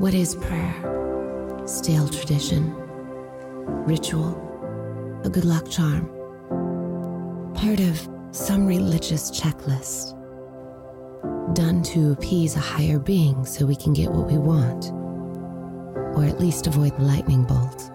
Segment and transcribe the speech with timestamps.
[0.00, 1.62] What is prayer?
[1.66, 2.74] Stale tradition,
[3.84, 4.32] ritual,
[5.24, 6.08] a good luck charm,
[7.52, 10.16] part of some religious checklist,
[11.54, 14.86] done to appease a higher being so we can get what we want,
[16.16, 17.90] or at least avoid the lightning bolt.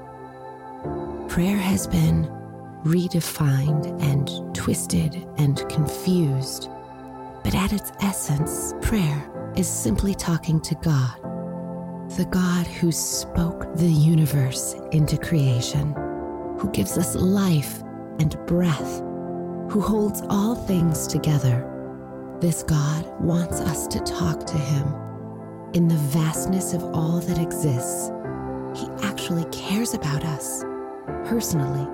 [1.27, 2.25] Prayer has been
[2.83, 6.69] redefined and twisted and confused,
[7.43, 11.34] but at its essence, prayer is simply talking to God
[12.09, 15.91] the God who spoke the universe into creation,
[16.59, 17.81] who gives us life
[18.19, 18.99] and breath,
[19.69, 21.67] who holds all things together.
[22.39, 24.93] This God wants us to talk to Him.
[25.73, 28.11] In the vastness of all that exists,
[28.79, 30.63] He actually cares about us,
[31.25, 31.87] personally,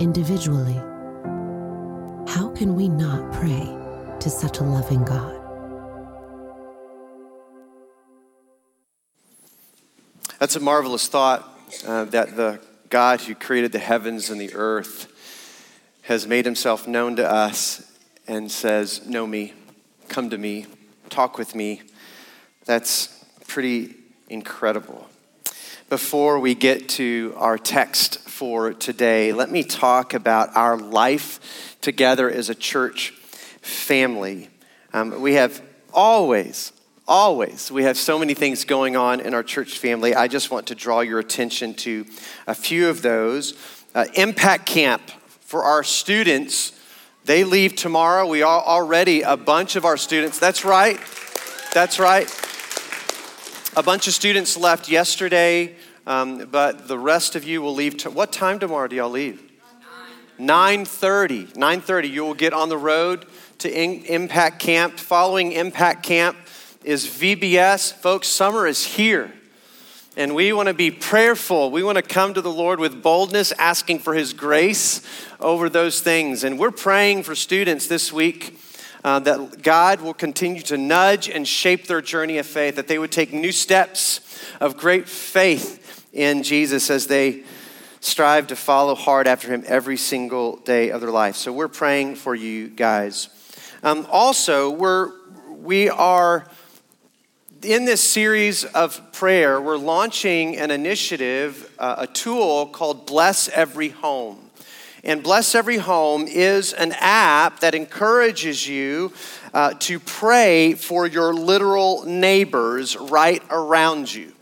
[0.00, 0.76] individually.
[2.26, 3.64] How can we not pray
[4.20, 5.37] to such a loving God?
[10.38, 11.52] That's a marvelous thought
[11.84, 15.12] uh, that the God who created the heavens and the earth
[16.02, 17.92] has made himself known to us
[18.28, 19.52] and says, Know me,
[20.08, 20.66] come to me,
[21.10, 21.82] talk with me.
[22.66, 23.96] That's pretty
[24.28, 25.08] incredible.
[25.88, 32.30] Before we get to our text for today, let me talk about our life together
[32.30, 33.10] as a church
[33.60, 34.50] family.
[34.92, 35.60] Um, we have
[35.92, 36.72] always,
[37.08, 37.72] always.
[37.72, 40.14] We have so many things going on in our church family.
[40.14, 42.04] I just want to draw your attention to
[42.46, 43.54] a few of those.
[43.94, 45.02] Uh, Impact Camp
[45.40, 46.78] for our students.
[47.24, 48.26] They leave tomorrow.
[48.26, 50.38] We are already a bunch of our students.
[50.38, 51.00] That's right.
[51.72, 52.28] That's right.
[53.76, 55.76] A bunch of students left yesterday,
[56.06, 57.96] um, but the rest of you will leave.
[57.98, 59.42] To, what time tomorrow do y'all leave?
[60.38, 61.54] 9:30.
[61.54, 62.10] 9:30.
[62.10, 63.26] You will get on the road
[63.58, 64.98] to in, Impact Camp.
[64.98, 66.36] Following Impact Camp,
[66.84, 67.92] is VBS.
[67.92, 69.32] Folks, summer is here.
[70.16, 71.70] And we want to be prayerful.
[71.70, 75.02] We want to come to the Lord with boldness, asking for His grace
[75.38, 76.44] over those things.
[76.44, 78.58] And we're praying for students this week
[79.04, 82.98] uh, that God will continue to nudge and shape their journey of faith, that they
[82.98, 84.20] would take new steps
[84.60, 87.44] of great faith in Jesus as they
[88.00, 91.36] strive to follow hard after Him every single day of their life.
[91.36, 93.28] So we're praying for you guys.
[93.82, 95.12] Um, also, we're,
[95.48, 96.48] we are
[97.62, 103.88] in this series of prayer, we're launching an initiative, uh, a tool called Bless Every
[103.88, 104.50] Home.
[105.02, 109.12] And Bless Every Home is an app that encourages you
[109.52, 114.32] uh, to pray for your literal neighbors right around you.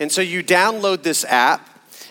[0.00, 1.68] And so you download this app,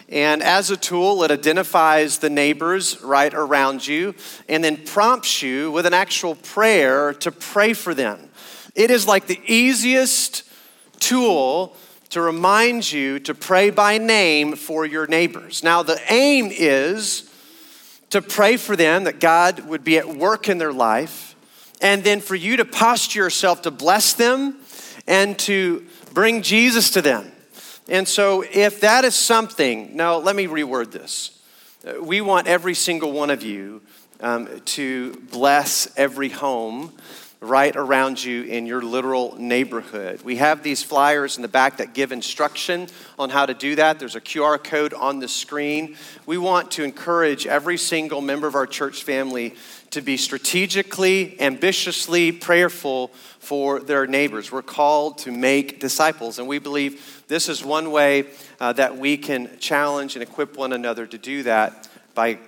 [0.10, 4.16] and as a tool, it identifies the neighbors right around you
[4.48, 8.27] and then prompts you with an actual prayer to pray for them.
[8.78, 10.44] It is like the easiest
[11.00, 11.76] tool
[12.10, 15.64] to remind you to pray by name for your neighbors.
[15.64, 17.28] Now, the aim is
[18.12, 21.36] to pray for them that God would be at work in their life,
[21.82, 24.58] and then for you to posture yourself to bless them
[25.08, 25.84] and to
[26.14, 27.32] bring Jesus to them.
[27.90, 31.40] And so, if that is something, now let me reword this.
[32.00, 33.82] We want every single one of you
[34.20, 36.94] um, to bless every home
[37.40, 40.22] right around you in your literal neighborhood.
[40.24, 42.88] We have these flyers in the back that give instruction
[43.20, 44.00] on how to do that.
[44.00, 45.96] There's a QR code on the screen.
[46.26, 49.56] We want to encourage every single member of our church family
[49.92, 53.10] to be strategically, ambitiously prayerful
[53.40, 54.52] for their neighbors.
[54.52, 58.26] We're called to make disciples, and we believe this is one way
[58.60, 62.40] uh, that we can challenge and equip one another to do that by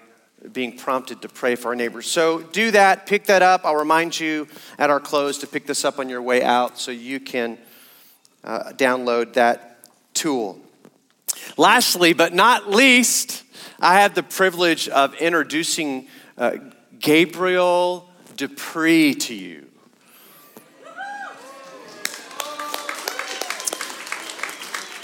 [0.52, 2.10] being prompted to pray for our neighbors.
[2.10, 3.62] So do that, pick that up.
[3.66, 4.48] I'll remind you
[4.78, 7.58] at our close to pick this up on your way out so you can
[8.44, 9.80] uh, download that
[10.14, 10.60] tool.
[11.58, 13.44] Lastly, but not least,
[13.80, 16.08] I have the privilege of introducing
[16.38, 16.58] uh,
[17.00, 19.69] Gabriel Dupree to you.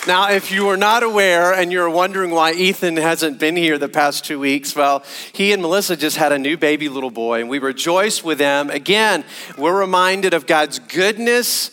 [0.08, 3.90] Now, if you are not aware and you're wondering why Ethan hasn't been here the
[3.90, 5.04] past two weeks, well,
[5.34, 8.70] he and Melissa just had a new baby little boy, and we rejoice with them.
[8.70, 9.24] Again,
[9.58, 11.72] we're reminded of God's goodness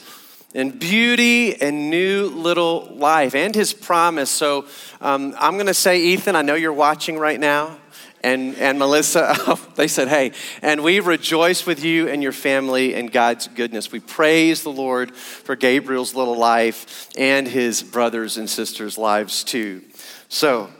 [0.54, 4.30] and beauty and new little life and his promise.
[4.30, 4.64] So
[5.02, 7.76] um, I'm going to say, Ethan, I know you're watching right now
[8.22, 10.32] and, and Melissa, they said, hey,
[10.62, 13.90] and we rejoice with you and your family and God's goodness.
[13.90, 19.82] We praise the Lord for Gabriel's little life and his brothers and sisters' lives too.
[20.28, 20.70] So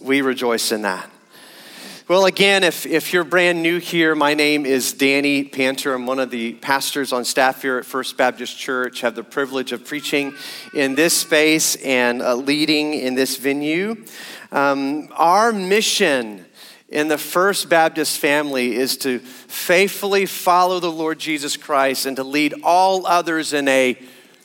[0.00, 1.10] we rejoice in that.
[2.08, 5.92] Well, again, if, if you're brand new here, my name is Danny Panter.
[5.92, 9.00] I'm one of the pastors on staff here at First Baptist Church.
[9.00, 10.32] have the privilege of preaching
[10.72, 14.04] in this space and uh, leading in this venue.
[14.56, 16.46] Um, our mission
[16.88, 22.24] in the First Baptist family is to faithfully follow the Lord Jesus Christ and to
[22.24, 23.98] lead all others in a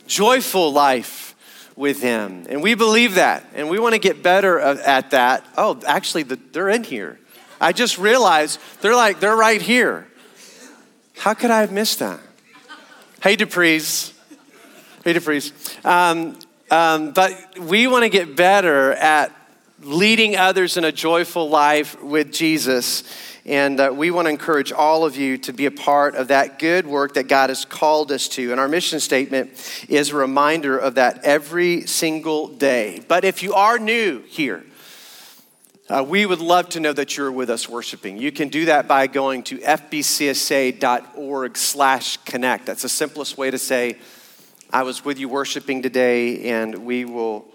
[0.07, 1.33] joyful life
[1.77, 2.45] with Him.
[2.49, 5.45] And we believe that, and we want to get better at that.
[5.57, 7.17] Oh, actually, the, they're in here.
[7.61, 10.07] I just realized they're like, they're right here.
[11.19, 12.19] How could I have missed that?
[13.23, 14.11] Hey, Dupree's.
[15.05, 15.53] Hey, Dupree's.
[15.85, 16.37] Um,
[16.69, 19.37] um, but we want to get better at
[19.83, 23.03] leading others in a joyful life with Jesus.
[23.45, 26.59] And uh, we want to encourage all of you to be a part of that
[26.59, 28.51] good work that God has called us to.
[28.51, 33.03] And our mission statement is a reminder of that every single day.
[33.07, 34.63] But if you are new here,
[35.89, 38.17] uh, we would love to know that you're with us worshiping.
[38.17, 40.77] You can do that by going to fbcsa.org
[41.57, 42.67] slash connect.
[42.67, 43.97] That's the simplest way to say,
[44.71, 47.45] I was with you worshiping today, and we will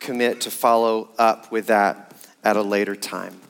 [0.00, 2.14] commit to follow up with that
[2.44, 3.40] at a later time.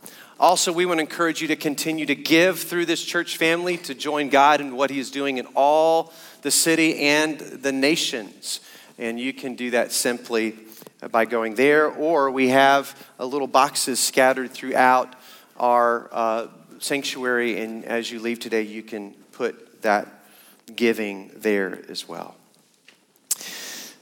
[0.41, 3.95] Also, we want to encourage you to continue to give through this church family to
[3.95, 6.13] join God in what He is doing in all
[6.43, 8.61] the city and the nations.
[8.99, 10.57] And you can do that simply
[11.11, 15.15] by going there, or we have little boxes scattered throughout
[15.57, 16.47] our uh,
[16.79, 20.09] sanctuary, and as you leave today, you can put that
[20.75, 22.35] giving there as well.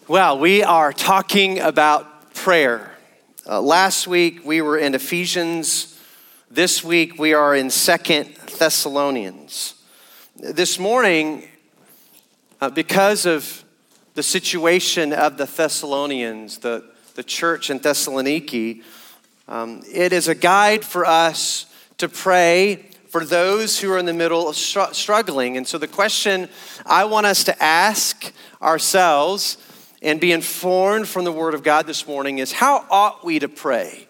[0.09, 2.16] Well, we are talking about
[2.47, 2.93] prayer.
[3.45, 6.01] Uh, last week we were in Ephesians.
[6.49, 9.75] This week we are in Second Thessalonians.
[10.37, 11.49] This morning,
[12.61, 13.65] uh, because of
[14.15, 16.85] the situation of the Thessalonians, the,
[17.17, 18.85] the church in Thessaloniki,
[19.49, 21.67] um, it is a guide for us
[21.99, 25.57] to pray for those who are in the middle of str- struggling.
[25.57, 26.49] And so, the question
[26.85, 28.33] I want us to ask
[28.63, 29.59] ourselves
[30.03, 33.49] and be informed from the Word of God this morning is how ought we to
[33.49, 34.07] pray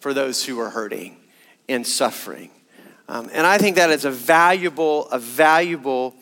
[0.00, 1.16] for those who are hurting
[1.68, 2.50] and suffering?
[3.08, 6.14] Um, and I think that is a valuable, a valuable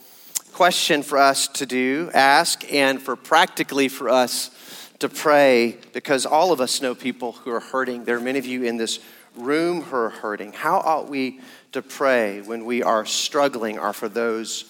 [0.53, 4.51] question for us to do, ask, and for practically for us
[4.99, 8.05] to pray because all of us know people who are hurting.
[8.05, 9.01] There are many of you in this
[9.37, 10.53] room who are hurting.
[10.53, 11.41] How ought we
[11.73, 14.65] to pray when we are struggling or for those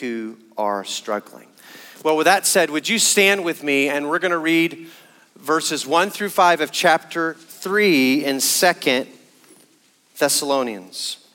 [0.00, 1.48] who are struggling?
[2.04, 4.88] Well, with that said, would you stand with me and we're going to read
[5.36, 9.06] verses 1 through 5 of chapter 3 in 2nd
[10.18, 11.26] Thessalonians.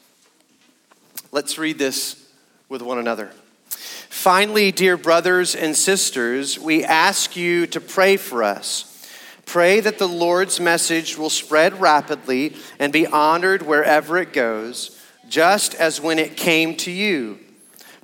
[1.31, 2.23] Let's read this
[2.69, 3.31] with one another.
[3.69, 9.09] Finally, dear brothers and sisters, we ask you to pray for us.
[9.47, 15.73] Pray that the Lord's message will spread rapidly and be honored wherever it goes, just
[15.73, 17.39] as when it came to you.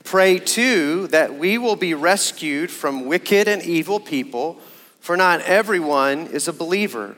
[0.05, 4.59] Pray too that we will be rescued from wicked and evil people,
[4.99, 7.15] for not everyone is a believer,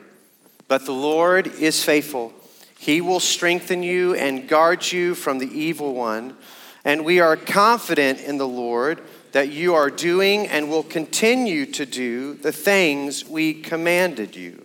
[0.68, 2.32] but the Lord is faithful.
[2.78, 6.34] He will strengthen you and guard you from the evil one.
[6.82, 9.02] And we are confident in the Lord
[9.32, 14.64] that you are doing and will continue to do the things we commanded you.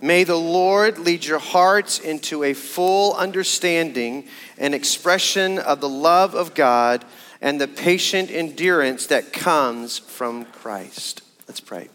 [0.00, 4.26] May the Lord lead your hearts into a full understanding
[4.58, 7.04] and expression of the love of God
[7.42, 11.22] and the patient endurance that comes from Christ.
[11.48, 11.88] Let's pray.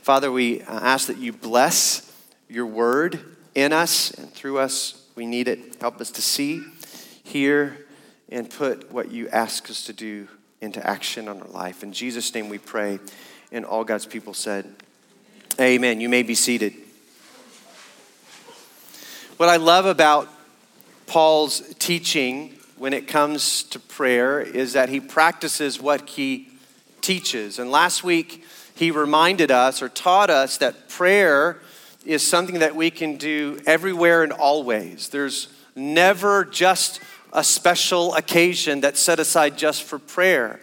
[0.00, 2.10] Father, we uh, ask that you bless
[2.48, 3.18] your word
[3.54, 5.04] in us and through us.
[5.16, 5.76] We need it.
[5.80, 6.62] Help us to see,
[7.24, 7.76] hear,
[8.30, 10.28] and put what you ask us to do
[10.60, 11.82] into action on our life.
[11.82, 13.00] In Jesus' name we pray.
[13.50, 14.72] And all God's people said,
[15.60, 16.00] Amen.
[16.00, 16.74] You may be seated.
[19.36, 20.28] What I love about
[21.06, 26.48] Paul's teaching when it comes to prayer is that he practices what he
[27.00, 27.60] teaches.
[27.60, 31.60] And last week, he reminded us or taught us that prayer
[32.04, 35.10] is something that we can do everywhere and always.
[35.10, 35.46] There's
[35.76, 37.00] never just
[37.32, 40.58] a special occasion that's set aside just for prayer.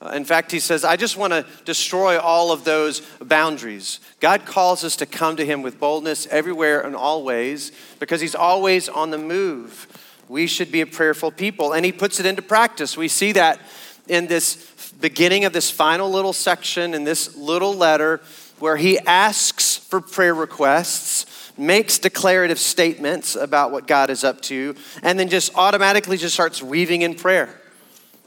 [0.00, 4.00] Uh, in fact, he says, I just want to destroy all of those boundaries.
[4.20, 8.88] God calls us to come to him with boldness everywhere and always because he's always
[8.88, 9.86] on the move.
[10.28, 12.96] We should be a prayerful people, and he puts it into practice.
[12.96, 13.60] We see that
[14.08, 18.20] in this beginning of this final little section in this little letter
[18.58, 24.74] where he asks for prayer requests, makes declarative statements about what God is up to,
[25.02, 27.60] and then just automatically just starts weaving in prayer.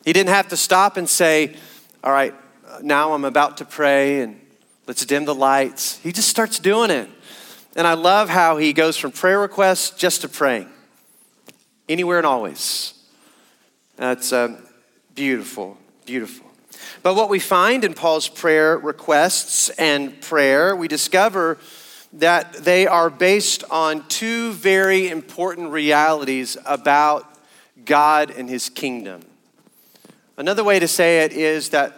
[0.05, 1.55] He didn't have to stop and say,
[2.03, 2.34] All right,
[2.81, 4.39] now I'm about to pray and
[4.88, 5.98] let's dim the lights.
[6.00, 7.10] He just starts doing it.
[7.75, 10.70] And I love how he goes from prayer requests just to praying,
[11.91, 12.93] anywhere and always.
[13.98, 14.60] That's uh,
[15.13, 16.48] beautiful, beautiful.
[17.03, 21.57] But what we find in Paul's prayer requests and prayer, we discover
[22.13, 27.25] that they are based on two very important realities about
[27.86, 29.21] God and his kingdom.
[30.38, 31.98] Another way to say it is that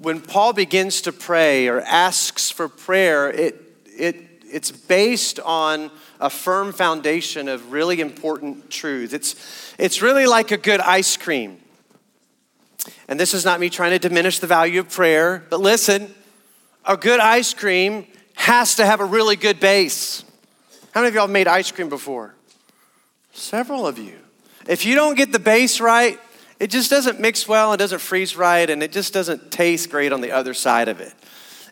[0.00, 5.90] when Paul begins to pray or asks for prayer, it, it, it's based on
[6.22, 9.12] a firm foundation of really important truths.
[9.12, 11.58] It's, it's really like a good ice cream.
[13.08, 16.14] And this is not me trying to diminish the value of prayer, but listen,
[16.86, 20.24] a good ice cream has to have a really good base.
[20.92, 22.34] How many of y'all have made ice cream before?
[23.32, 24.16] Several of you.
[24.68, 26.20] If you don't get the base right,
[26.60, 30.12] it just doesn't mix well, it doesn't freeze right, and it just doesn't taste great
[30.12, 31.14] on the other side of it.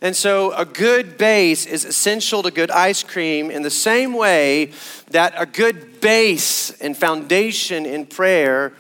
[0.03, 4.73] And so, a good base is essential to good ice cream in the same way
[5.11, 8.73] that a good base and foundation in prayer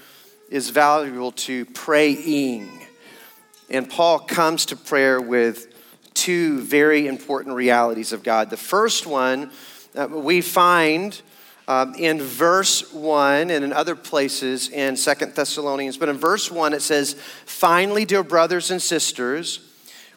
[0.49, 2.87] is valuable to praying.
[3.69, 5.67] And Paul comes to prayer with
[6.15, 8.49] two very important realities of God.
[8.49, 9.51] The first one
[9.95, 11.21] uh, we find
[11.69, 15.97] um, in verse 1 and in other places in Second Thessalonians.
[15.97, 19.70] But in verse 1, it says, Finally, dear brothers and sisters,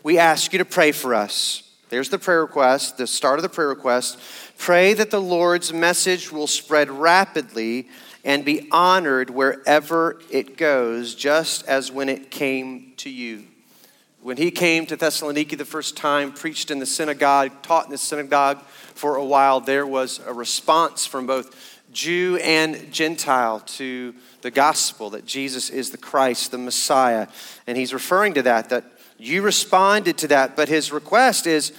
[0.03, 1.63] we ask you to pray for us.
[1.89, 4.19] There's the prayer request, the start of the prayer request.
[4.57, 7.87] Pray that the Lord's message will spread rapidly
[8.25, 13.45] and be honored wherever it goes, just as when it came to you.
[14.21, 17.97] When he came to Thessaloniki the first time, preached in the synagogue, taught in the
[17.97, 18.61] synagogue
[18.95, 25.11] for a while, there was a response from both Jew and Gentile to the gospel
[25.11, 27.27] that Jesus is the Christ, the Messiah.
[27.67, 28.92] And he's referring to that, that
[29.23, 30.55] you responded to that.
[30.55, 31.71] But his request is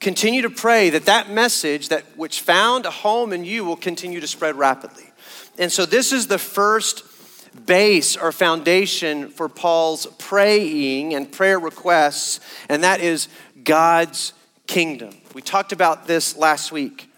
[0.00, 4.20] continue to pray that that message that which found a home in you will continue
[4.20, 5.04] to spread rapidly.
[5.58, 7.04] And so this is the first
[7.66, 13.28] base or foundation for Paul's praying and prayer requests, and that is
[13.62, 14.32] God's
[14.66, 15.14] kingdom.
[15.34, 17.10] We talked about this last week.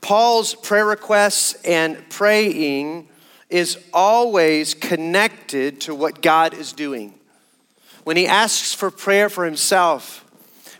[0.00, 3.08] Paul's prayer requests and praying
[3.50, 7.14] is always connected to what God is doing.
[8.04, 10.24] When he asks for prayer for himself,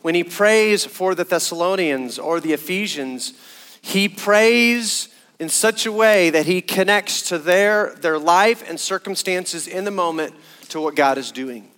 [0.02, 3.34] when he prays for the Thessalonians or the Ephesians,
[3.80, 9.66] he prays in such a way that he connects to their, their life and circumstances
[9.66, 10.34] in the moment
[10.68, 11.68] to what God is doing.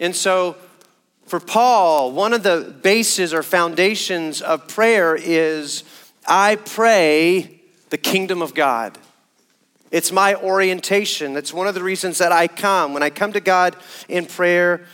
[0.00, 0.56] And so,
[1.26, 5.82] for Paul, one of the bases or foundations of prayer is
[6.26, 8.98] I pray the kingdom of God.
[9.90, 11.32] It's my orientation.
[11.34, 12.92] That's one of the reasons that I come.
[12.92, 13.76] When I come to God
[14.08, 14.84] in prayer,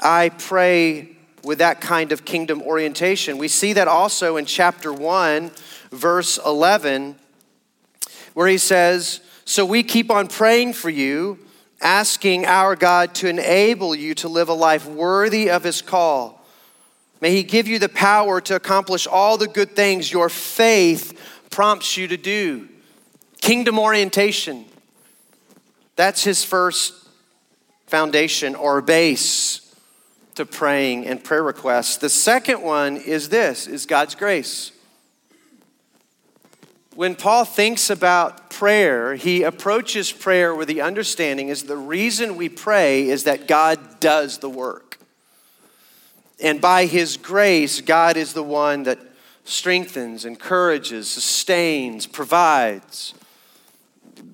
[0.00, 3.38] I pray with that kind of kingdom orientation.
[3.38, 5.50] We see that also in chapter 1,
[5.90, 7.16] verse 11
[8.36, 11.38] where he says, So we keep on praying for you,
[11.80, 16.44] asking our God to enable you to live a life worthy of his call.
[17.22, 21.96] May he give you the power to accomplish all the good things your faith prompts
[21.96, 22.68] you to do.
[23.46, 24.64] Kingdom orientation.
[25.94, 26.92] That's his first
[27.86, 29.74] foundation or base
[30.34, 31.96] to praying and prayer requests.
[31.96, 34.72] The second one is this is God's grace
[36.96, 42.48] when Paul thinks about prayer, he approaches prayer with the understanding is the reason we
[42.48, 44.98] pray is that God does the work.
[46.40, 48.98] And by his grace, God is the one that
[49.44, 53.12] strengthens, encourages, sustains, provides.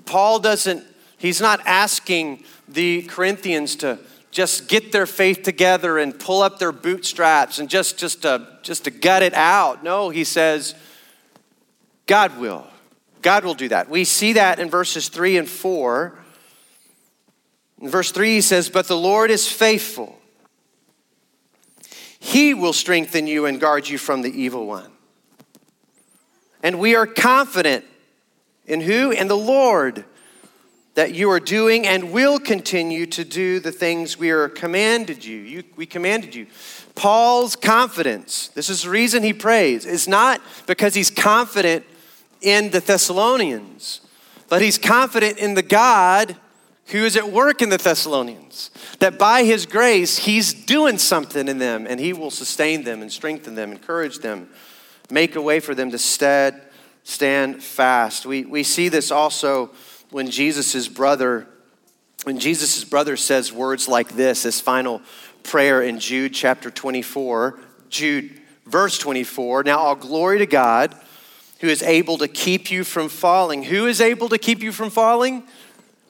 [0.04, 0.84] Paul doesn't,
[1.18, 3.98] he's not asking the Corinthians to
[4.30, 8.84] just get their faith together and pull up their bootstraps and just, just, to, just
[8.84, 9.84] to gut it out.
[9.84, 10.74] No, he says,
[12.06, 12.66] God will.
[13.20, 13.88] God will do that.
[13.88, 16.18] We see that in verses 3 and 4.
[17.80, 20.18] In verse 3, he says, But the Lord is faithful.
[22.18, 24.90] He will strengthen you and guard you from the evil one.
[26.62, 27.84] And we are confident
[28.66, 29.10] in who?
[29.10, 30.04] In the Lord,
[30.94, 35.38] that you are doing and will continue to do the things we are commanded you.
[35.38, 36.46] you we commanded you.
[36.94, 41.86] Paul's confidence, this is the reason he prays, is not because he's confident
[42.42, 44.02] in the Thessalonians,
[44.48, 46.36] but he's confident in the God
[46.86, 48.70] who is at work in the Thessalonians.
[48.98, 53.10] That by his grace, he's doing something in them and he will sustain them and
[53.10, 54.50] strengthen them, encourage them,
[55.10, 56.60] make a way for them to stead,
[57.04, 58.26] stand fast.
[58.26, 59.70] We, we see this also
[60.10, 61.46] when Jesus' brother,
[62.24, 65.02] when Jesus' brother says words like this, this final
[65.42, 69.64] prayer in Jude chapter 24, Jude verse 24.
[69.64, 70.94] Now all glory to God
[71.60, 73.62] who is able to keep you from falling.
[73.62, 75.44] Who is able to keep you from falling?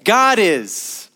[0.03, 1.11] God is.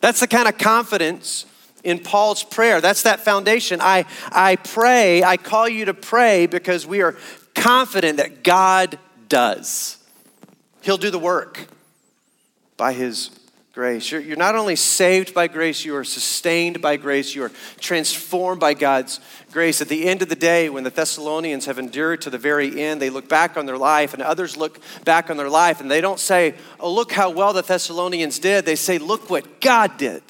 [0.00, 1.46] That's the kind of confidence
[1.82, 2.80] in Paul's prayer.
[2.80, 3.80] That's that foundation.
[3.80, 7.16] I, I pray, I call you to pray because we are
[7.54, 9.98] confident that God does.
[10.82, 11.66] He'll do the work
[12.76, 13.30] by His
[13.74, 14.12] grace.
[14.12, 17.50] You're, you're not only saved by grace, you are sustained by grace, you are
[17.80, 19.18] transformed by God's
[19.50, 19.80] grace.
[19.80, 23.02] At the end of the day, when the Thessalonians have endured to the very end,
[23.02, 26.00] they look back on their life, and others look back on their life, and they
[26.00, 28.64] don't say, Oh, look how well the Thessalonians did.
[28.64, 30.22] They say, Look what God did.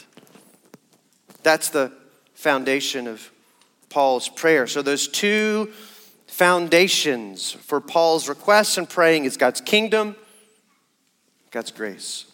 [1.42, 1.92] That's the
[2.34, 3.30] foundation of
[3.90, 4.66] Paul's prayer.
[4.66, 5.70] So, those two
[6.34, 10.16] foundations for Paul's requests and praying is God's kingdom,
[11.52, 12.24] God's grace.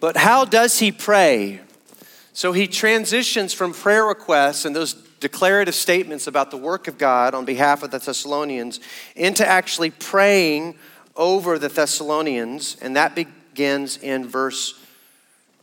[0.00, 1.60] But how does he pray?
[2.32, 7.32] So he transitions from prayer requests and those declarative statements about the work of God
[7.32, 8.80] on behalf of the Thessalonians
[9.14, 10.74] into actually praying
[11.14, 14.74] over the Thessalonians, and that begins in verse.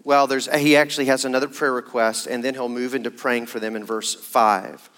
[0.05, 3.59] Well, there's, he actually has another prayer request, and then he'll move into praying for
[3.59, 4.89] them in verse 5.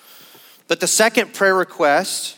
[0.68, 2.38] But the second prayer request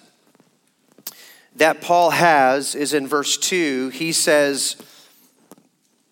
[1.55, 3.89] that Paul has is in verse 2.
[3.89, 4.75] He says,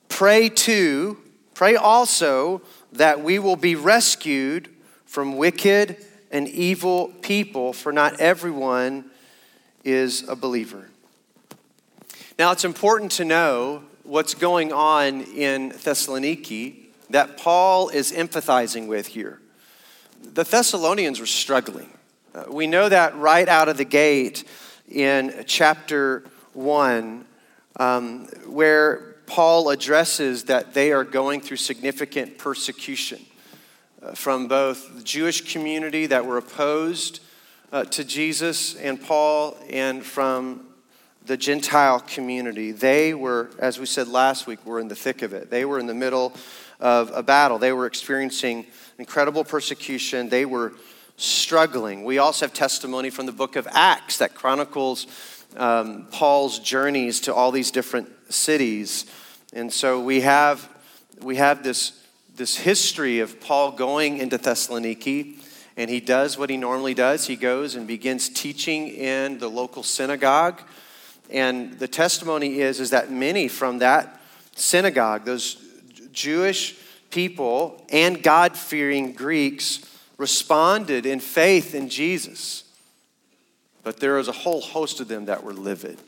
[0.10, 1.18] Pray too,
[1.54, 2.62] pray also
[2.94, 4.70] that we will be rescued
[5.06, 5.98] from wicked
[6.32, 9.06] and evil people, for not everyone
[9.84, 10.90] is a believer.
[12.40, 16.76] Now, it's important to know what's going on in Thessaloniki
[17.12, 19.40] that Paul is empathizing with here.
[20.22, 21.92] The Thessalonians were struggling.
[22.34, 24.44] Uh, we know that right out of the gate
[24.90, 27.26] in chapter 1,
[27.76, 33.24] um, where Paul addresses that they are going through significant persecution
[34.02, 37.20] uh, from both the Jewish community that were opposed
[37.72, 40.66] uh, to Jesus and Paul and from
[41.28, 42.72] the Gentile community.
[42.72, 45.52] They were, as we said last week, were in the thick of it.
[45.52, 46.34] They were in the middle
[46.80, 47.60] of a battle.
[47.60, 48.66] They were experiencing
[48.98, 50.30] incredible persecution.
[50.30, 50.74] They were
[51.18, 52.04] struggling.
[52.04, 55.08] We also have testimony from the book of Acts that chronicles
[55.56, 59.06] um, Paul's journeys to all these different cities.
[59.54, 60.68] And so we have,
[61.22, 62.04] we have this,
[62.36, 65.40] this history of Paul going into Thessaloniki,
[65.78, 67.28] and he does what he normally does.
[67.28, 70.62] He goes and begins teaching in the local synagogue.
[71.30, 74.20] And the testimony is, is that many from that
[74.56, 75.58] synagogue, those
[76.12, 76.76] Jewish
[77.10, 79.80] people and God fearing Greeks,
[80.18, 82.64] responded in faith in Jesus.
[83.84, 86.00] But there was a whole host of them that were livid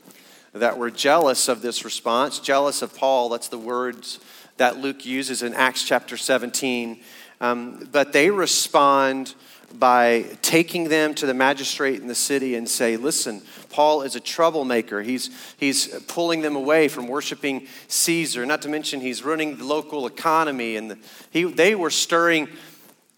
[0.59, 3.29] that were jealous of this response, jealous of Paul.
[3.29, 4.19] That's the words
[4.57, 7.01] that Luke uses in Acts chapter 17.
[7.41, 9.35] Um, but they respond
[9.73, 14.21] by taking them to the magistrate in the city and say, listen, Paul is a
[14.21, 15.01] troublemaker.
[15.01, 18.45] He's, he's pulling them away from worshiping Caesar.
[18.45, 20.77] Not to mention, he's running the local economy.
[20.77, 20.97] And the,
[21.31, 22.47] he, they were stirring,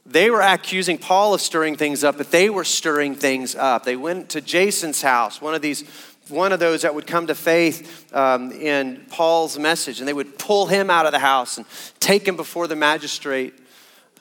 [0.09, 3.83] they were accusing Paul of stirring things up, but they were stirring things up.
[3.83, 5.83] They went to Jason's house, one of these
[6.29, 10.37] one of those that would come to faith um, in Paul's message, and they would
[10.37, 11.65] pull him out of the house and
[12.01, 13.53] take him before the magistrate.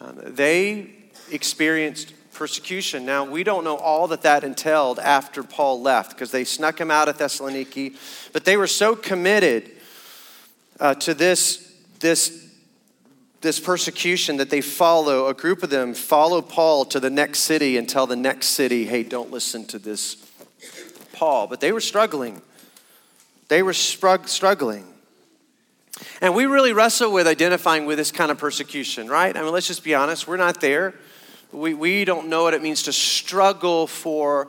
[0.00, 0.90] Um, they
[1.32, 3.06] experienced persecution.
[3.06, 6.90] Now, we don't know all that that entailed after Paul left because they snuck him
[6.90, 7.96] out of Thessaloniki,
[8.32, 9.70] but they were so committed
[10.78, 12.45] uh, to this, this,
[13.40, 17.76] this persecution that they follow, a group of them follow Paul to the next city
[17.76, 20.16] and tell the next city, hey, don't listen to this
[21.12, 22.42] Paul, but they were struggling.
[23.48, 24.86] They were struggling.
[26.20, 29.34] And we really wrestle with identifying with this kind of persecution, right?
[29.34, 30.94] I mean, let's just be honest, we're not there.
[31.52, 34.48] We, we don't know what it means to struggle for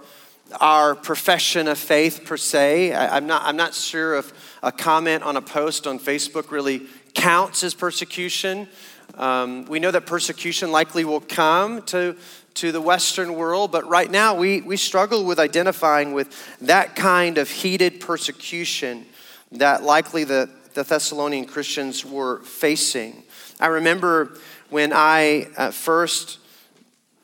[0.59, 2.93] our profession of faith per se.
[2.93, 6.87] I, I'm, not, I'm not sure if a comment on a post on Facebook really
[7.17, 8.67] counts as persecution.
[9.15, 12.15] Um, we know that persecution likely will come to
[12.53, 16.27] to the Western world, but right now we, we struggle with identifying with
[16.61, 19.05] that kind of heated persecution
[19.51, 23.23] that likely the the Thessalonian Christians were facing.
[23.59, 24.37] I remember
[24.69, 26.37] when I uh, first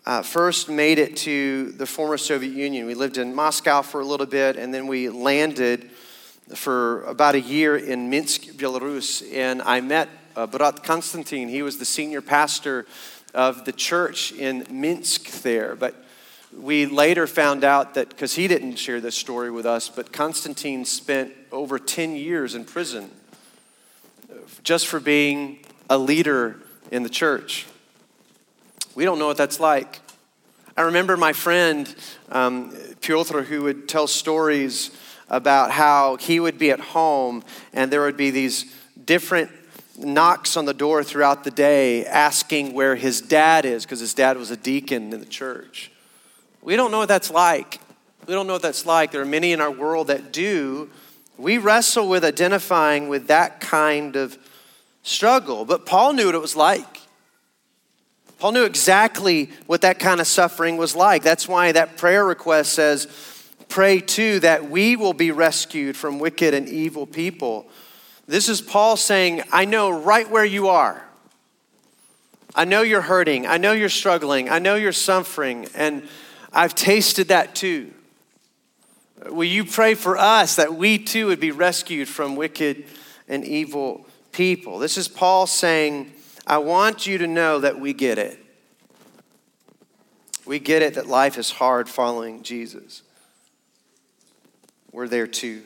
[0.05, 2.87] uh, first made it to the former Soviet Union.
[2.87, 5.91] We lived in Moscow for a little bit, and then we landed
[6.55, 9.23] for about a year in Minsk, Belarus.
[9.33, 11.47] And I met uh, Brat Konstantin.
[11.49, 12.85] He was the senior pastor
[13.33, 15.75] of the church in Minsk there.
[15.75, 15.95] But
[16.55, 20.85] we later found out that, because he didn't share this story with us, but Konstantin
[20.85, 23.09] spent over 10 years in prison
[24.63, 26.57] just for being a leader
[26.91, 27.65] in the church.
[28.95, 29.99] We don't know what that's like.
[30.77, 31.93] I remember my friend
[32.31, 34.91] um, Piotr who would tell stories
[35.33, 37.43] about how he would be at home
[37.73, 38.71] and there would be these
[39.03, 39.49] different
[39.97, 44.37] knocks on the door throughout the day asking where his dad is because his dad
[44.37, 45.91] was a deacon in the church.
[46.61, 47.81] We don't know what that's like.
[48.27, 49.11] We don't know what that's like.
[49.11, 50.91] There are many in our world that do.
[51.39, 54.37] We wrestle with identifying with that kind of
[55.01, 57.01] struggle, but Paul knew what it was like.
[58.37, 61.23] Paul knew exactly what that kind of suffering was like.
[61.23, 63.07] That's why that prayer request says,
[63.73, 67.67] Pray too that we will be rescued from wicked and evil people.
[68.27, 71.03] This is Paul saying, I know right where you are.
[72.53, 73.47] I know you're hurting.
[73.47, 74.47] I know you're struggling.
[74.47, 75.67] I know you're suffering.
[75.73, 76.07] And
[76.53, 77.91] I've tasted that too.
[79.25, 82.85] Will you pray for us that we too would be rescued from wicked
[83.27, 84.77] and evil people?
[84.77, 86.13] This is Paul saying,
[86.45, 88.37] I want you to know that we get it.
[90.45, 93.01] We get it that life is hard following Jesus.
[94.93, 95.63] We're there too.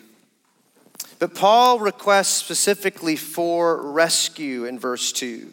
[1.20, 5.52] But Paul requests specifically for rescue in verse 2.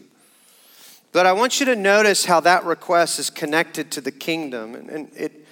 [1.10, 4.74] But I want you to notice how that request is connected to the kingdom.
[4.74, 5.46] And it,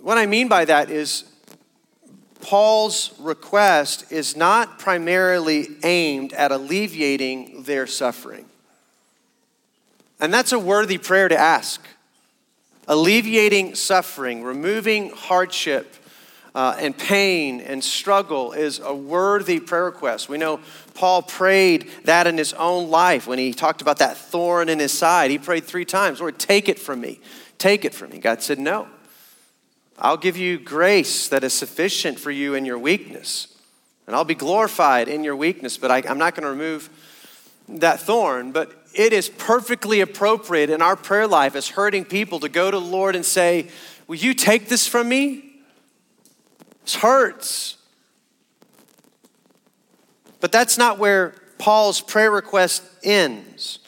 [0.00, 1.24] what I mean by that is
[2.40, 8.46] Paul's request is not primarily aimed at alleviating their suffering.
[10.20, 11.80] And that's a worthy prayer to ask.
[12.86, 15.94] Alleviating suffering, removing hardship
[16.54, 20.28] uh, and pain and struggle is a worthy prayer request.
[20.28, 20.60] We know
[20.94, 24.92] Paul prayed that in his own life when he talked about that thorn in his
[24.92, 25.30] side.
[25.30, 27.20] He prayed three times Lord, take it from me.
[27.58, 28.18] Take it from me.
[28.18, 28.88] God said, No.
[29.98, 33.56] I'll give you grace that is sufficient for you in your weakness.
[34.06, 36.90] And I'll be glorified in your weakness, but I, I'm not going to remove
[37.68, 38.52] that thorn.
[38.52, 42.78] But it is perfectly appropriate in our prayer life as hurting people to go to
[42.78, 43.68] the Lord and say,
[44.06, 45.53] Will you take this from me?
[46.84, 47.76] This hurts.
[50.40, 53.78] But that's not where Paul's prayer request ends.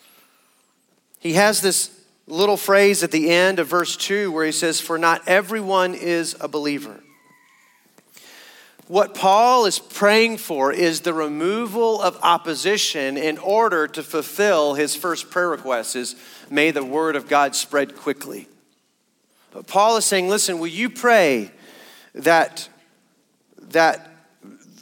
[1.18, 1.90] He has this
[2.26, 6.34] little phrase at the end of verse 2 where he says, For not everyone is
[6.40, 7.00] a believer.
[8.88, 14.94] What Paul is praying for is the removal of opposition in order to fulfill his
[14.94, 16.14] first prayer request is
[16.50, 18.48] may the word of God spread quickly.
[19.50, 21.50] But Paul is saying, listen, will you pray
[22.14, 22.68] that
[23.76, 24.10] that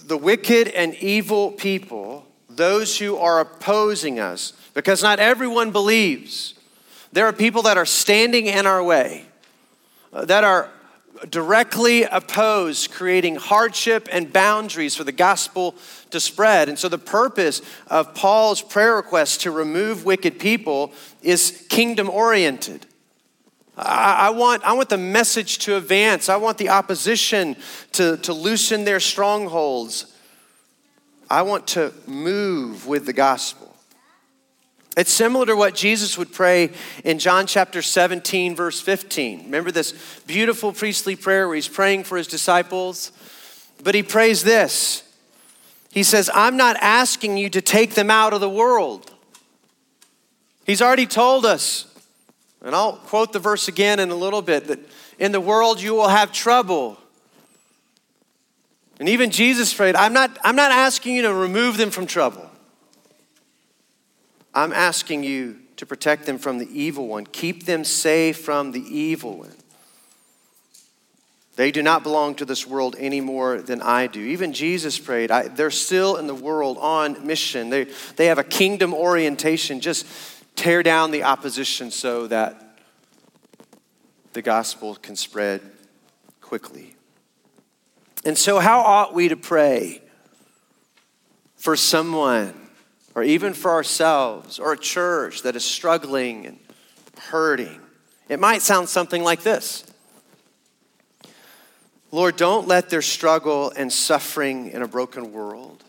[0.07, 6.55] the wicked and evil people, those who are opposing us, because not everyone believes.
[7.13, 9.27] There are people that are standing in our way,
[10.13, 10.71] uh, that are
[11.29, 15.75] directly oppose creating hardship and boundaries for the gospel
[16.11, 16.69] to spread.
[16.69, 22.87] And so, the purpose of Paul's prayer request to remove wicked people is kingdom oriented.
[23.77, 26.29] I, want, I want the message to advance.
[26.29, 27.57] I want the opposition
[27.93, 30.15] to, to loosen their strongholds.
[31.29, 33.75] I want to move with the gospel.
[34.97, 36.71] It's similar to what Jesus would pray
[37.03, 39.45] in John chapter 17, verse 15.
[39.45, 43.11] Remember this beautiful priestly prayer where he's praying for his disciples?
[43.83, 45.03] But he prays this
[45.91, 49.11] He says, I'm not asking you to take them out of the world.
[50.65, 51.87] He's already told us,
[52.65, 54.81] and I'll quote the verse again in a little bit, that
[55.19, 56.99] in the world you will have trouble.
[58.99, 62.51] And even Jesus prayed, I'm not, I'm not asking you to remove them from trouble.
[64.55, 67.27] I'm asking you to protect them from the evil one.
[67.27, 69.53] Keep them safe from the evil one.
[71.57, 74.21] They do not belong to this world any more than I do.
[74.21, 75.31] Even Jesus prayed.
[75.31, 77.71] I, they're still in the world on mission.
[77.71, 79.81] They, they have a kingdom orientation.
[79.81, 80.05] Just
[80.57, 82.79] tear down the opposition so that
[84.33, 85.61] the gospel can spread
[86.41, 86.97] quickly.
[88.25, 90.03] And so, how ought we to pray
[91.57, 92.53] for someone
[93.15, 96.59] or even for ourselves or a church that is struggling and
[97.19, 97.81] hurting.
[98.29, 99.85] It might sound something like this
[102.11, 105.83] Lord, don't let their struggle and suffering in a broken world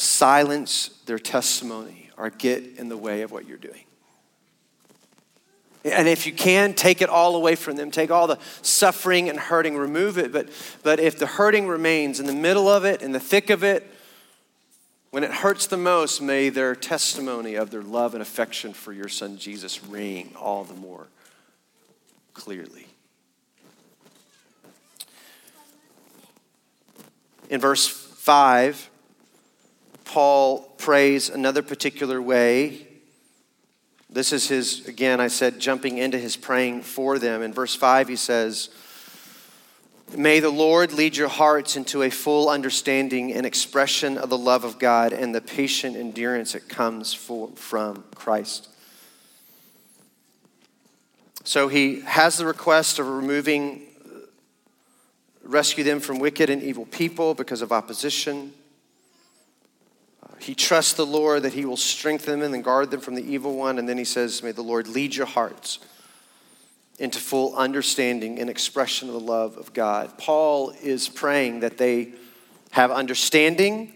[0.00, 3.84] silence their testimony or get in the way of what you're doing.
[5.84, 7.90] And if you can, take it all away from them.
[7.90, 10.30] Take all the suffering and hurting, remove it.
[10.30, 10.48] But,
[10.82, 13.86] but if the hurting remains in the middle of it, in the thick of it,
[15.10, 19.08] when it hurts the most, may their testimony of their love and affection for your
[19.08, 21.08] son Jesus ring all the more
[22.34, 22.86] clearly.
[27.48, 28.90] In verse 5,
[30.10, 32.88] Paul prays another particular way
[34.12, 37.42] this is his, again, I said, jumping into his praying for them.
[37.42, 38.70] In verse 5, he says,
[40.16, 44.64] May the Lord lead your hearts into a full understanding and expression of the love
[44.64, 48.68] of God and the patient endurance that comes for, from Christ.
[51.44, 53.82] So he has the request of removing,
[55.44, 58.52] rescue them from wicked and evil people because of opposition.
[60.40, 63.56] He trusts the Lord that He will strengthen them and guard them from the evil
[63.56, 63.78] one.
[63.78, 65.78] And then he says, May the Lord lead your hearts
[66.98, 70.16] into full understanding and expression of the love of God.
[70.18, 72.12] Paul is praying that they
[72.70, 73.92] have understanding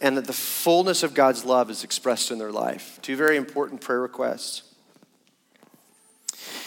[0.00, 2.98] and that the fullness of God's love is expressed in their life.
[3.02, 4.62] Two very important prayer requests.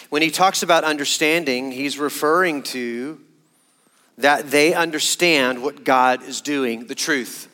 [0.10, 3.20] When he talks about understanding, he's referring to
[4.18, 7.50] that they understand what God is doing, the truth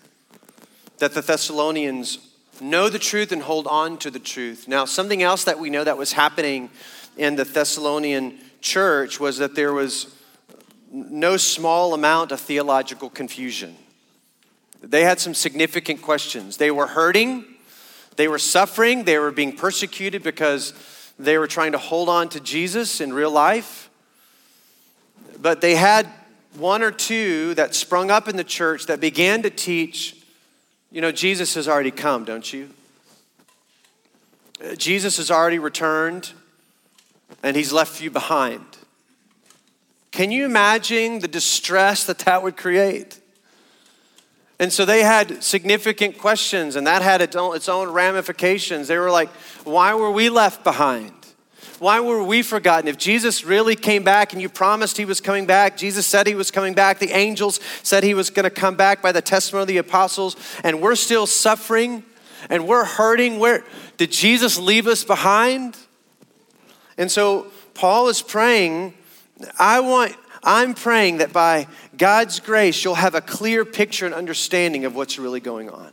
[0.99, 2.19] that the Thessalonians
[2.61, 4.67] know the truth and hold on to the truth.
[4.67, 6.69] Now, something else that we know that was happening
[7.17, 10.15] in the Thessalonian church was that there was
[10.91, 13.75] no small amount of theological confusion.
[14.81, 16.57] They had some significant questions.
[16.57, 17.45] They were hurting,
[18.15, 20.73] they were suffering, they were being persecuted because
[21.17, 23.89] they were trying to hold on to Jesus in real life.
[25.41, 26.07] But they had
[26.55, 30.18] one or two that sprung up in the church that began to teach
[30.91, 32.69] you know, Jesus has already come, don't you?
[34.63, 36.31] Uh, Jesus has already returned
[37.43, 38.65] and he's left you behind.
[40.11, 43.19] Can you imagine the distress that that would create?
[44.57, 48.89] And so they had significant questions, and that had its own, its own ramifications.
[48.89, 49.29] They were like,
[49.63, 51.13] why were we left behind?
[51.79, 52.87] Why were we forgotten?
[52.87, 56.35] If Jesus really came back and you promised he was coming back, Jesus said he
[56.35, 59.63] was coming back, the angels said he was going to come back by the testimony
[59.63, 62.03] of the apostles, and we're still suffering
[62.49, 63.63] and we're hurting, where
[63.97, 65.77] did Jesus leave us behind?
[66.97, 68.93] And so Paul is praying,
[69.57, 74.85] I want I'm praying that by God's grace you'll have a clear picture and understanding
[74.85, 75.91] of what's really going on.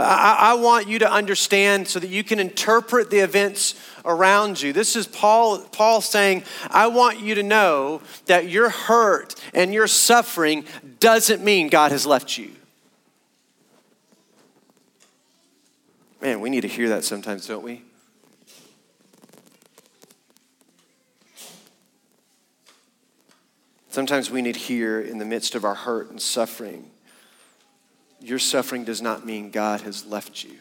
[0.00, 4.72] I, I, want you to understand so that you can interpret the events around you.
[4.72, 9.86] This is Paul, Paul saying, I want you to know that your hurt and your
[9.86, 10.64] suffering
[11.00, 12.52] doesn't mean God has left you.
[16.20, 17.82] Man, we need to hear that sometimes, don't we?
[23.88, 26.90] Sometimes we need to hear in the midst of our hurt and suffering
[28.20, 30.58] your suffering does not mean God has left you.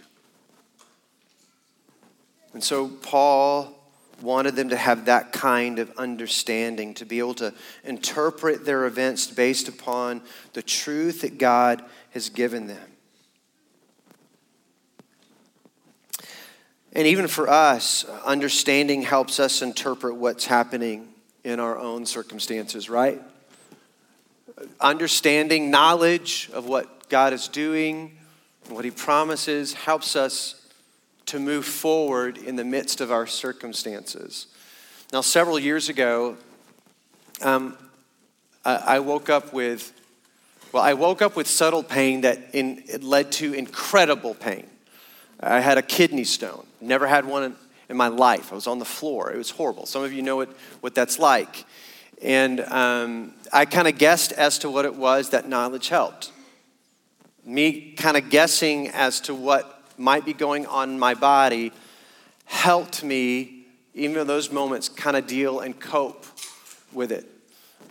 [2.53, 3.75] And so Paul
[4.21, 9.27] wanted them to have that kind of understanding, to be able to interpret their events
[9.27, 10.21] based upon
[10.53, 12.89] the truth that God has given them.
[16.91, 21.07] And even for us, understanding helps us interpret what's happening
[21.43, 23.21] in our own circumstances, right?
[24.81, 28.17] Understanding, knowledge of what God is doing
[28.69, 30.67] what He promises helps us
[31.25, 34.47] to move forward in the midst of our circumstances.
[35.11, 36.37] Now, several years ago,
[37.41, 37.77] um,
[38.65, 39.93] I woke up with,
[40.71, 44.67] well, I woke up with subtle pain that in, led to incredible pain.
[45.39, 46.65] I had a kidney stone.
[46.81, 47.55] Never had one in,
[47.89, 48.51] in my life.
[48.51, 49.31] I was on the floor.
[49.31, 49.85] It was horrible.
[49.85, 50.49] Some of you know what,
[50.81, 51.65] what that's like.
[52.21, 55.29] And um, I kind of guessed as to what it was.
[55.29, 56.31] That knowledge helped
[57.45, 61.71] me kind of guessing as to what might be going on in my body
[62.45, 66.25] helped me, even in those moments, kind of deal and cope
[66.91, 67.25] with it.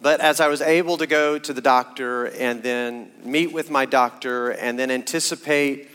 [0.00, 3.84] But as I was able to go to the doctor and then meet with my
[3.84, 5.88] doctor and then anticipate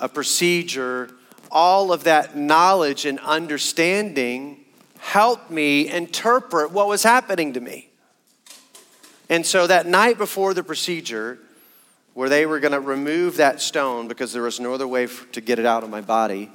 [0.00, 1.10] a procedure,
[1.50, 4.64] all of that knowledge and understanding
[4.98, 7.90] helped me interpret what was happening to me.
[9.28, 11.38] And so that night before the procedure,
[12.14, 15.40] where they were going to remove that stone because there was no other way to
[15.40, 16.50] get it out of my body.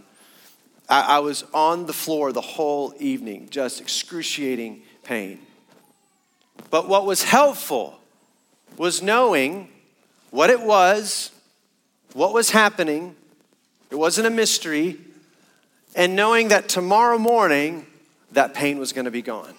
[0.87, 5.39] I, I was on the floor the whole evening, just excruciating pain.
[6.71, 7.99] But what was helpful
[8.77, 9.69] was knowing
[10.31, 11.31] what it was,
[12.13, 13.15] what was happening,
[13.91, 14.97] it wasn't a mystery,
[15.95, 17.85] and knowing that tomorrow morning
[18.31, 19.53] that pain was going to be gone.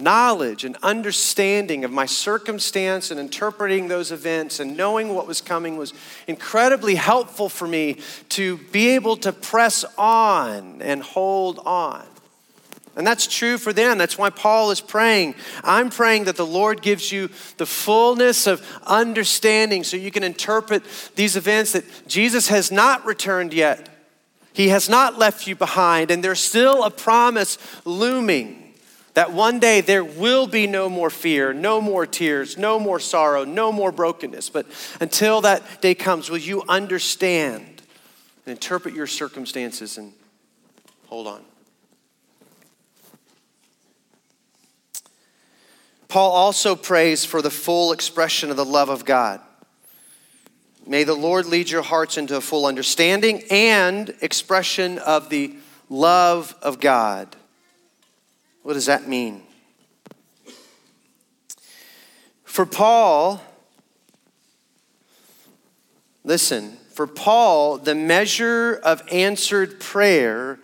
[0.00, 5.76] Knowledge and understanding of my circumstance and interpreting those events and knowing what was coming
[5.76, 5.92] was
[6.26, 7.98] incredibly helpful for me
[8.30, 12.06] to be able to press on and hold on.
[12.96, 13.98] And that's true for them.
[13.98, 15.34] That's why Paul is praying.
[15.62, 20.82] I'm praying that the Lord gives you the fullness of understanding so you can interpret
[21.14, 23.88] these events that Jesus has not returned yet.
[24.52, 28.69] He has not left you behind, and there's still a promise looming
[29.14, 33.44] that one day there will be no more fear, no more tears, no more sorrow,
[33.44, 34.50] no more brokenness.
[34.50, 34.66] But
[35.00, 37.82] until that day comes, will you understand
[38.46, 40.12] and interpret your circumstances and
[41.06, 41.42] hold on?
[46.08, 49.40] Paul also prays for the full expression of the love of God.
[50.84, 55.54] May the Lord lead your hearts into a full understanding and expression of the
[55.88, 57.36] love of God.
[58.62, 59.42] What does that mean?
[62.44, 63.40] For Paul,
[66.24, 70.58] listen, for Paul, the measure of answered prayer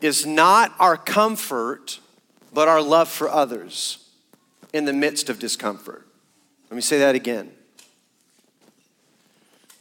[0.00, 2.00] is not our comfort,
[2.52, 4.08] but our love for others
[4.72, 6.06] in the midst of discomfort.
[6.70, 7.50] Let me say that again.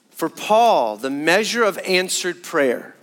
[0.09, 2.95] For Paul, the measure of answered prayer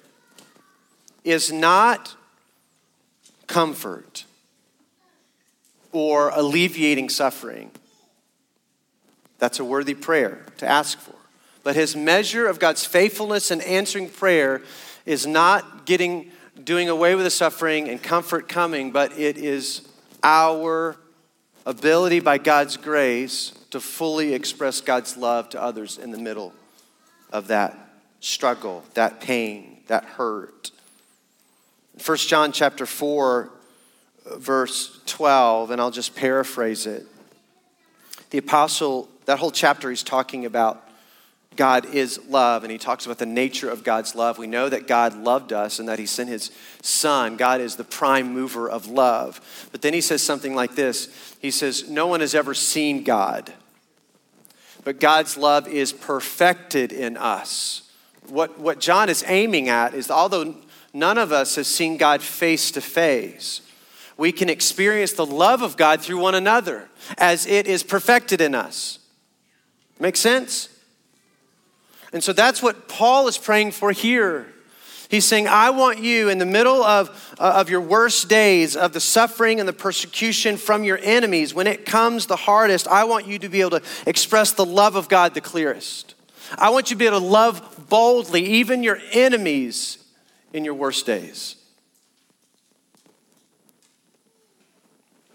[1.24, 2.16] is not
[3.52, 4.24] comfort
[5.92, 7.70] or alleviating suffering.
[9.38, 11.14] That's a worthy prayer to ask for.
[11.62, 14.62] But his measure of God's faithfulness in answering prayer
[15.04, 16.30] is not getting
[16.64, 19.86] doing away with the suffering and comfort coming, but it is
[20.22, 20.96] our
[21.66, 26.54] ability by God's grace to fully express God's love to others in the middle
[27.30, 27.76] of that
[28.20, 30.71] struggle, that pain, that hurt.
[32.04, 33.50] 1 John chapter 4
[34.36, 37.06] verse 12 and I'll just paraphrase it.
[38.30, 40.88] The apostle that whole chapter he's talking about
[41.56, 44.38] God is love, and he talks about the nature of God's love.
[44.38, 46.50] We know that God loved us and that he sent his
[46.80, 47.36] son.
[47.36, 49.68] God is the prime mover of love.
[49.70, 53.52] But then he says something like this He says, No one has ever seen God,
[54.84, 57.90] but God's love is perfected in us.
[58.28, 60.54] What, what John is aiming at is although
[60.92, 63.60] none of us has seen God face to face,
[64.16, 68.54] we can experience the love of God through one another as it is perfected in
[68.54, 68.98] us.
[69.98, 70.68] Make sense?
[72.12, 74.46] And so that's what Paul is praying for here.
[75.08, 78.94] He's saying, I want you in the middle of, uh, of your worst days, of
[78.94, 83.26] the suffering and the persecution from your enemies, when it comes the hardest, I want
[83.26, 86.14] you to be able to express the love of God the clearest.
[86.56, 89.98] I want you to be able to love boldly, even your enemies,
[90.52, 91.56] in your worst days.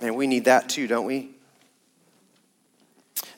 [0.01, 1.31] Man, we need that too, don't we?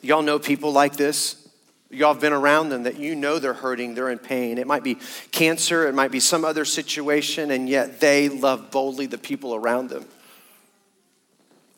[0.02, 1.48] Y'all know people like this?
[1.90, 4.58] Y'all have been around them that you know they're hurting, they're in pain.
[4.58, 4.98] It might be
[5.32, 9.88] cancer, it might be some other situation, and yet they love boldly the people around
[9.90, 10.04] them.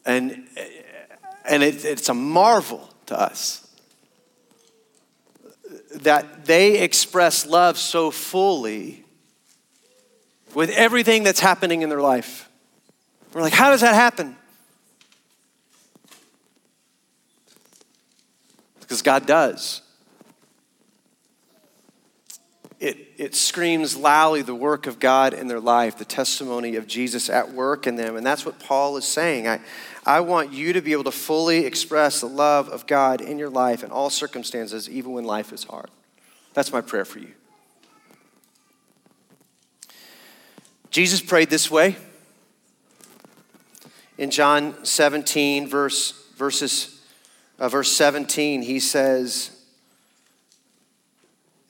[0.05, 0.47] And,
[1.49, 3.67] and it, it's a marvel to us
[5.95, 9.02] that they express love so fully
[10.55, 12.49] with everything that's happening in their life.
[13.33, 14.37] We're like, how does that happen?
[18.81, 19.83] Because God does
[22.83, 27.31] it, it screams loudly the work of God in their life, the testimony of Jesus
[27.31, 28.17] at work in them.
[28.17, 29.47] And that's what Paul is saying.
[29.47, 29.61] I,
[30.05, 33.51] I want you to be able to fully express the love of God in your
[33.51, 35.91] life in all circumstances, even when life is hard.
[36.55, 37.31] That's my prayer for you.
[40.93, 41.97] Jesus prayed this way.
[44.19, 47.01] In John 17, verse, verses,
[47.59, 49.59] uh, verse 17, he says,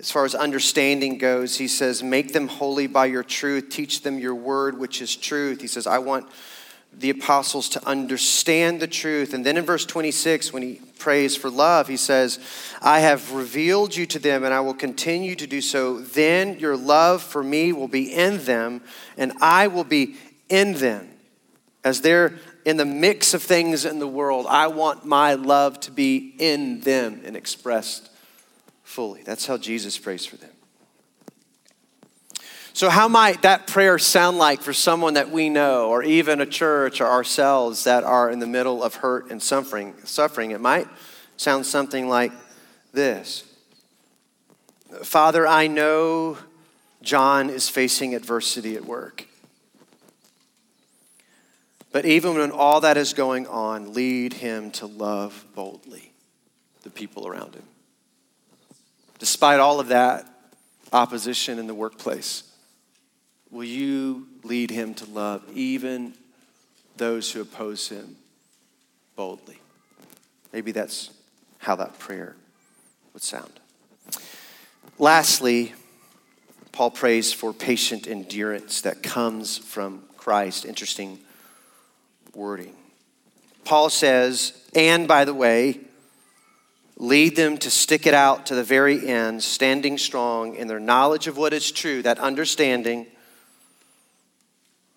[0.00, 4.18] as far as understanding goes, he says, Make them holy by your truth, teach them
[4.18, 5.61] your word, which is truth.
[5.61, 6.26] He says, I want
[6.95, 9.34] the apostles to understand the truth.
[9.34, 12.38] And then in verse 26, when he prays for love, he says,
[12.80, 15.99] I have revealed you to them, and I will continue to do so.
[15.99, 18.82] Then your love for me will be in them,
[19.16, 20.16] and I will be
[20.49, 21.09] in them.
[21.82, 25.90] As they're in the mix of things in the world, I want my love to
[25.90, 28.09] be in them and expressed
[28.84, 29.22] fully.
[29.24, 30.51] That's how Jesus prays for them.
[32.75, 36.47] So, how might that prayer sound like for someone that we know, or even a
[36.47, 39.95] church or ourselves that are in the middle of hurt and suffering?
[40.05, 40.53] Suffering.
[40.53, 40.89] It might
[41.37, 42.33] sound something like
[42.93, 43.45] this
[45.03, 46.39] Father, I know
[47.03, 49.27] John is facing adversity at work.
[51.91, 56.12] But even when all that is going on, lead him to love boldly
[56.83, 57.64] the people around him.
[59.18, 60.27] Despite all of that
[60.91, 62.45] opposition in the workplace,
[63.53, 66.14] will you lead him to love even
[66.96, 68.16] those who oppose him
[69.14, 69.59] boldly?
[70.53, 71.11] Maybe that's
[71.59, 72.34] how that prayer
[73.12, 73.61] would sound.
[74.98, 75.74] Lastly,
[76.72, 80.64] Paul prays for patient endurance that comes from Christ.
[80.64, 81.18] Interesting
[82.34, 82.74] wording.
[83.64, 85.80] Paul says, and by the way,
[86.96, 91.26] lead them to stick it out to the very end, standing strong in their knowledge
[91.26, 93.07] of what is true, that understanding,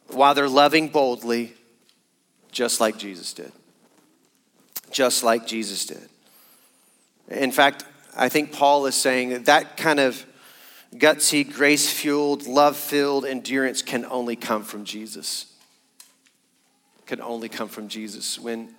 [0.10, 1.54] while they're loving boldly,
[2.52, 3.52] just like Jesus did.
[4.92, 6.10] Just like Jesus did.
[7.30, 7.86] In fact,
[8.16, 10.26] I think Paul is saying that that kind of
[10.94, 15.48] gutsy, grace fueled, love filled endurance can only come from Jesus.
[17.06, 18.40] Can only come from Jesus.
[18.40, 18.74] When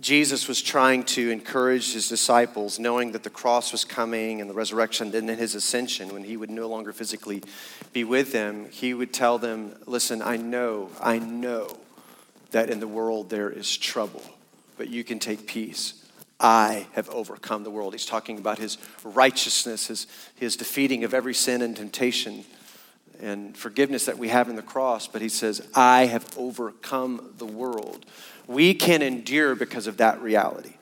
[0.00, 4.54] Jesus was trying to encourage his disciples, knowing that the cross was coming and the
[4.54, 7.42] resurrection and then his ascension, when he would no longer physically
[7.92, 11.78] be with them, he would tell them, Listen, I know, I know
[12.50, 14.22] that in the world there is trouble,
[14.76, 15.94] but you can take peace.
[16.40, 17.94] I have overcome the world.
[17.94, 22.44] He's talking about his righteousness, his, his defeating of every sin and temptation
[23.22, 25.06] and forgiveness that we have in the cross.
[25.06, 28.04] But he says, I have overcome the world.
[28.46, 30.74] We can endure because of that reality.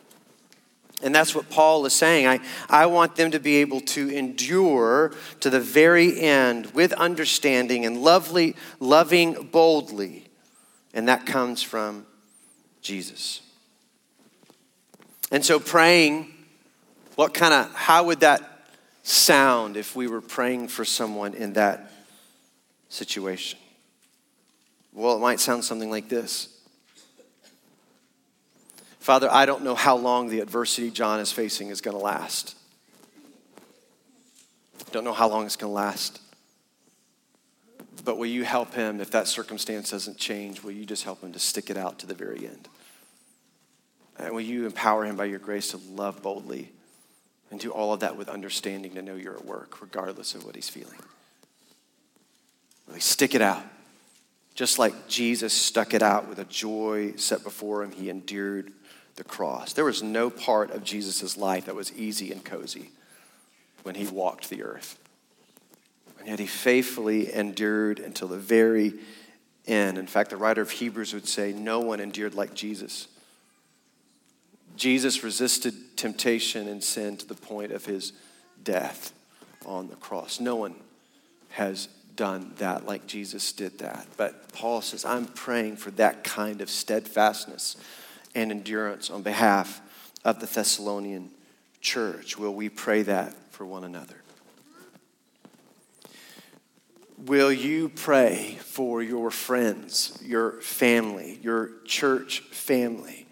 [1.03, 2.27] And that's what Paul is saying.
[2.27, 7.87] I, I want them to be able to endure to the very end with understanding
[7.87, 10.27] and lovely, loving boldly.
[10.93, 12.07] And that comes from
[12.83, 13.41] Jesus.
[15.31, 16.35] And so praying,
[17.15, 18.67] what kind of, how would that
[19.03, 21.91] sound if we were praying for someone in that
[22.91, 23.59] situation?
[24.93, 26.61] Well, it might sound something like this
[28.99, 32.55] Father, I don't know how long the adversity John is facing is going to last.
[34.93, 36.21] Don't know how long it's going to last.
[38.05, 40.63] But will you help him if that circumstance doesn't change?
[40.63, 42.69] Will you just help him to stick it out to the very end?
[44.19, 46.71] And will you empower him by your grace to love boldly
[47.51, 50.57] and do all of that with understanding to know you're at work, regardless of what
[50.57, 50.99] he's feeling?
[52.95, 53.63] He stick it out?
[54.55, 58.73] Just like Jesus stuck it out with a joy set before him, he endured
[59.17, 59.73] the cross.
[59.73, 62.91] There was no part of Jesus' life that was easy and cozy
[63.83, 64.99] when he walked the earth.
[66.19, 68.95] And yet he faithfully endured until the very
[69.67, 69.97] end.
[69.97, 73.09] In fact, the writer of Hebrews would say, No one endured like Jesus.
[74.77, 78.13] Jesus resisted temptation and sin to the point of his
[78.63, 79.13] death
[79.67, 80.41] on the cross.
[80.41, 80.75] No one
[81.51, 84.07] has done that like Jesus did that.
[84.17, 87.77] But Paul says, I'm praying for that kind of steadfastness
[88.35, 89.81] and endurance on behalf
[90.25, 91.31] of the Thessalonian
[91.81, 92.39] church.
[92.39, 94.17] Will we pray that for one another?
[97.19, 103.27] Will you pray for your friends, your family, your church family?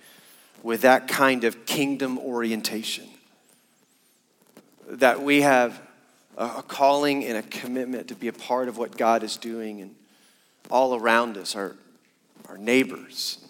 [0.63, 3.07] with that kind of kingdom orientation.
[4.89, 5.81] That we have
[6.39, 9.95] a calling and a commitment to be a part of what God is doing and
[10.71, 11.75] all around us, our,
[12.49, 13.45] our neighbors,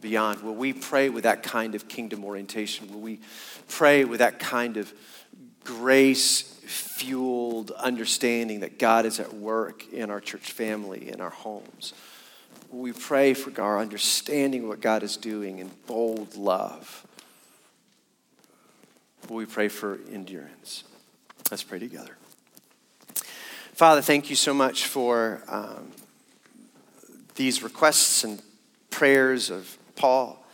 [0.00, 0.42] beyond.
[0.42, 2.92] Will we pray with that kind of kingdom orientation?
[2.92, 3.20] Will we
[3.68, 4.92] pray with that kind of
[5.64, 11.94] grace fueled understanding that God is at work in our church family, in our homes?
[12.70, 17.06] Will we pray for our understanding of what God is doing in bold love.
[19.28, 20.84] Will we pray for endurance.
[21.50, 22.17] Let's pray together.
[23.78, 25.92] Father, thank you so much for um,
[27.36, 28.42] these requests and
[28.90, 30.44] prayers of Paul.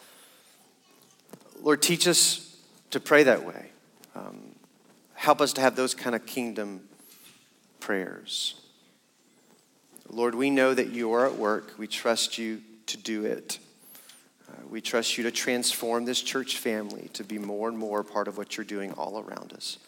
[1.63, 2.55] Lord, teach us
[2.91, 3.71] to pray that way.
[4.15, 4.55] Um,
[5.15, 6.83] help us to have those kind of kingdom
[7.81, 8.61] prayers.
[10.11, 11.73] Lord, we know that you are at work.
[11.79, 13.59] We trust you to do it.
[14.51, 18.29] Uh, we trust you to transform this church family to be more and more part
[18.29, 19.79] of what you're doing all around us.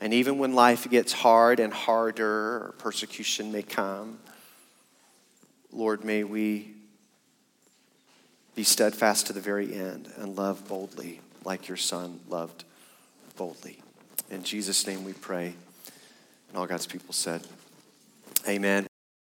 [0.00, 4.18] And even when life gets hard and harder, or persecution may come,
[5.72, 6.74] Lord, may we
[8.54, 12.64] be steadfast to the very end and love boldly like your son loved
[13.36, 13.78] boldly.
[14.30, 15.54] In Jesus' name we pray.
[16.48, 17.42] And all God's people said,
[18.48, 18.85] Amen.